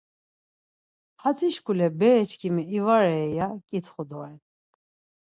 [1.21, 4.37] Hatzi şkule bereçkimi ivarei, ya ǩitxu doren.